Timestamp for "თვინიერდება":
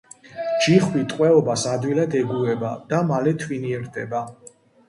3.45-4.27